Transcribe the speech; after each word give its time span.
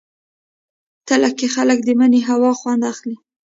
تله 1.07 1.29
کې 1.37 1.47
خلک 1.55 1.79
د 1.83 1.89
مني 1.99 2.21
هوا 2.29 2.51
خوند 2.59 2.81
اخلي. 2.91 3.17